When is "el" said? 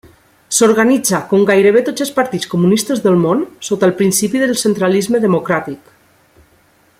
3.89-3.95